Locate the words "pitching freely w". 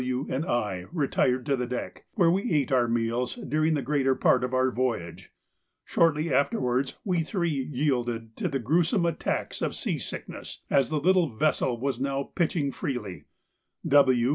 12.33-14.29